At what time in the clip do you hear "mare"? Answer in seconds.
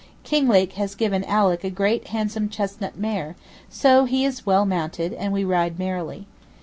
2.97-3.35